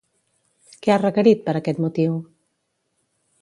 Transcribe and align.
Què 0.85 0.93
ha 0.93 0.97
requerit, 1.01 1.43
per 1.49 1.55
aquest 1.61 1.83
motiu? 1.85 2.17